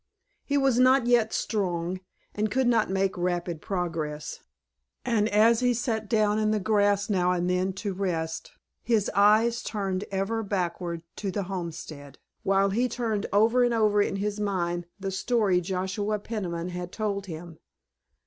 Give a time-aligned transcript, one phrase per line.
[0.43, 1.99] He was not yet strong,
[2.33, 4.39] and could not make rapid progress,
[5.05, 8.51] and as he sat down in the grass now and then to rest
[8.81, 14.15] his eyes turned ever backward to the homestead, while he turned over and over in
[14.15, 17.59] his mind the story Joshua Peniman had told him.